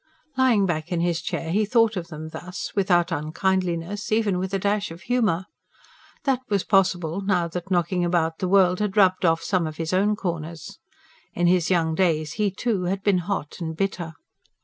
[0.35, 4.57] Lying back in his chair he thought of them thus, without unkindliness, even with a
[4.57, 5.45] dash of humour.
[6.23, 9.93] That was possible, now that knocking about the world had rubbed off some of his
[9.93, 10.79] own corners.
[11.35, 14.13] In his young days, he, too, had been hot and bitter.